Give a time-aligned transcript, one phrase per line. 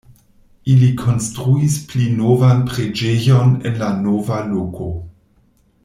[0.75, 4.91] Ili konstruis pli novan preĝejon en la nova loko.